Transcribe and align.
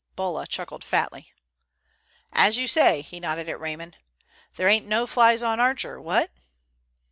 Bulla 0.15 0.47
chuckled 0.47 0.83
fatly. 0.83 1.31
"As 2.33 2.57
you 2.57 2.65
say," 2.65 3.01
he 3.03 3.19
nodded 3.19 3.47
at 3.47 3.59
Raymond, 3.59 3.97
"there 4.55 4.67
ain't 4.67 4.87
no 4.87 5.05
flies 5.05 5.43
on 5.43 5.59
Archer, 5.59 6.01
what?" 6.01 6.31